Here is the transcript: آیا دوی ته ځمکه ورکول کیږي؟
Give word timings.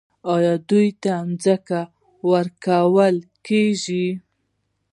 آیا 0.33 0.53
دوی 0.69 0.87
ته 1.03 1.13
ځمکه 1.43 1.79
ورکول 2.31 3.15
کیږي؟ 3.47 4.07